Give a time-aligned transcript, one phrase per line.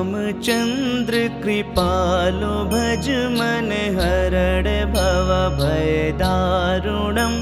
[0.00, 5.90] रामचन्द्र कृपालो भज मन हरड भव भय
[6.20, 7.34] दारुणं।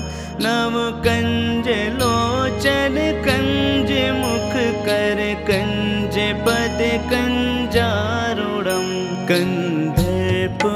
[0.44, 1.68] नव कञ्ज
[1.98, 6.80] लोचन कञ्ज मुख कर कञ्ज पद
[7.12, 8.88] कञ्जारुणं
[9.30, 10.66] कन्धर्प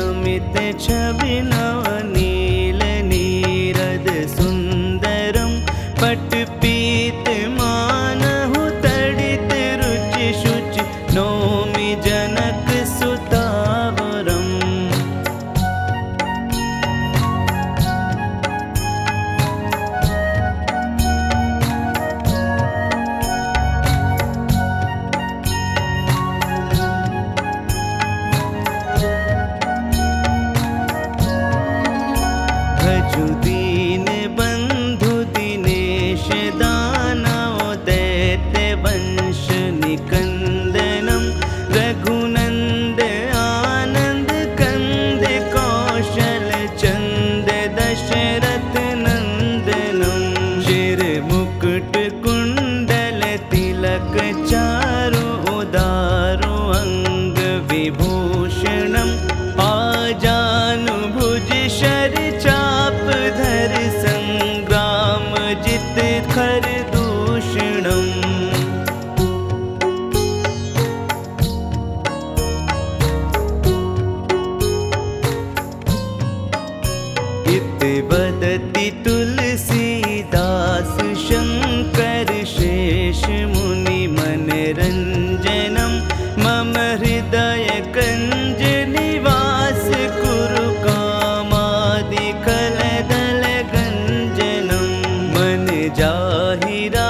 [0.00, 1.59] अमित छविना
[41.80, 43.00] रघुनन्द
[43.42, 46.48] आनन्द कन्द कौशल
[46.82, 50.24] चन्द दशरथ नन्दनं
[50.66, 54.16] शिर बुक्ट कुण्डल तिलक
[54.50, 55.24] चारु
[55.56, 57.38] उदारु अङ्ग
[57.72, 59.14] विभूषणम्
[59.60, 62.14] पानु भुज शर
[62.46, 63.02] चाप
[63.40, 65.32] धर सङ्ग्राम
[65.66, 65.98] जित
[66.34, 66.70] खर
[77.82, 80.90] वदति तुलसीदास
[81.26, 85.92] शङ्कर शेषमुनि मनरञ्जनं
[86.44, 89.84] मम हृदय गञ्जनिवास
[90.20, 93.64] कुरुकमादि कलगञ्जनम्
[95.36, 95.66] मन
[96.00, 97.08] जाहिरा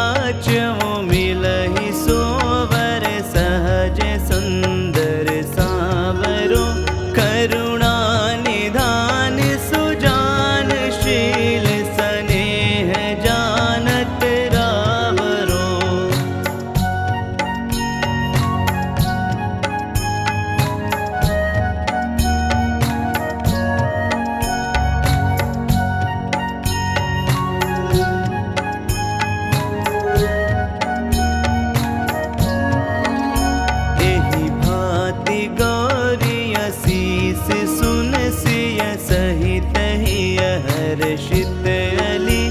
[40.68, 42.42] हर्षित शीतलि